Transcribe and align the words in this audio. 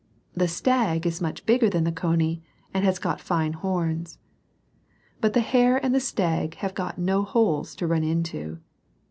The 0.33 0.47
stag 0.47 1.05
is 1.05 1.21
much 1.21 1.45
bigger 1.45 1.69
than 1.69 1.83
the 1.83 1.91
cony, 1.91 2.41
and 2.73 2.83
has 2.83 2.97
got 2.97 3.21
fine 3.21 3.53
horns. 3.53 4.17
But 5.19 5.33
the 5.33 5.41
hare 5.41 5.77
and 5.77 5.93
the 5.93 5.99
stag 5.99 6.55
have 6.55 6.73
got 6.73 6.97
no 6.97 7.21
holes 7.21 7.75
to 7.75 7.85
run 7.85 8.03
into. 8.03 8.57